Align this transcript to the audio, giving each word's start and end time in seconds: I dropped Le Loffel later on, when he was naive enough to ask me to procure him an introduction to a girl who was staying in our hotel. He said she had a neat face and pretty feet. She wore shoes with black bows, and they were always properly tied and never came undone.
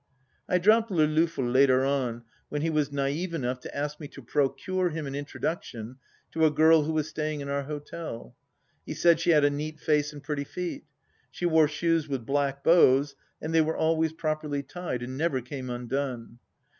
I 0.49 0.57
dropped 0.57 0.89
Le 0.89 1.03
Loffel 1.05 1.47
later 1.47 1.85
on, 1.85 2.23
when 2.49 2.63
he 2.63 2.71
was 2.71 2.91
naive 2.91 3.35
enough 3.35 3.59
to 3.59 3.77
ask 3.77 3.99
me 3.99 4.07
to 4.07 4.21
procure 4.23 4.89
him 4.89 5.05
an 5.05 5.13
introduction 5.13 5.97
to 6.31 6.43
a 6.43 6.49
girl 6.49 6.81
who 6.81 6.93
was 6.93 7.07
staying 7.07 7.39
in 7.39 7.49
our 7.49 7.61
hotel. 7.61 8.35
He 8.83 8.95
said 8.95 9.19
she 9.19 9.29
had 9.29 9.45
a 9.45 9.51
neat 9.51 9.79
face 9.79 10.11
and 10.11 10.23
pretty 10.23 10.43
feet. 10.43 10.85
She 11.29 11.45
wore 11.45 11.67
shoes 11.67 12.07
with 12.07 12.25
black 12.25 12.63
bows, 12.63 13.13
and 13.43 13.53
they 13.53 13.61
were 13.61 13.77
always 13.77 14.11
properly 14.11 14.63
tied 14.63 15.03
and 15.03 15.19
never 15.19 15.39
came 15.39 15.69
undone. 15.69 16.39